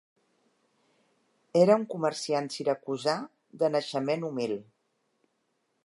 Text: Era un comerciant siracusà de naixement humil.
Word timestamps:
Era 1.59 1.75
un 1.81 1.85
comerciant 1.91 2.49
siracusà 2.55 3.15
de 3.63 3.71
naixement 3.77 4.27
humil. 4.31 4.57